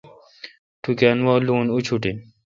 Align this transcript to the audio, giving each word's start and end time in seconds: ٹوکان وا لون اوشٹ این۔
ٹوکان 0.81 1.17
وا 1.25 1.33
لون 1.45 1.65
اوشٹ 1.73 2.03
این۔ 2.07 2.17